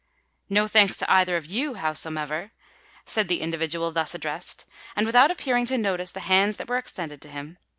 [0.49, 2.53] "No thanks to either of you, howsomever,"
[3.05, 7.21] said the individual thus addressed, and without appearing to notice the hands that were extended
[7.21, 7.59] to him.